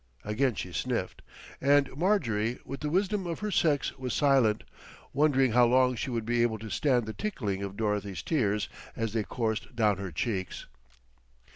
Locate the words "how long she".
5.51-6.09